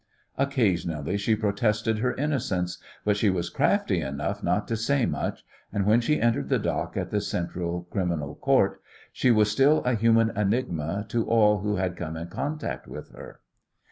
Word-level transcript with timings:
Occasionally 0.35 1.15
she 1.19 1.35
protested 1.35 1.99
her 1.99 2.15
innocence, 2.15 2.79
but 3.05 3.15
she 3.17 3.29
was 3.29 3.51
crafty 3.51 4.01
enough 4.01 4.41
not 4.41 4.67
to 4.69 4.75
say 4.75 5.05
much, 5.05 5.45
and 5.71 5.85
when 5.85 6.01
she 6.01 6.19
entered 6.19 6.49
the 6.49 6.57
dock 6.57 6.97
at 6.97 7.11
the 7.11 7.21
Central 7.21 7.83
Criminal 7.91 8.33
Court 8.33 8.81
she 9.13 9.29
was 9.29 9.51
still 9.51 9.83
a 9.83 9.93
human 9.93 10.35
enigma 10.35 11.05
to 11.09 11.27
all 11.29 11.59
who 11.59 11.75
had 11.75 11.95
come 11.95 12.17
in 12.17 12.29
contact 12.29 12.87
with 12.87 13.11
her. 13.11 13.41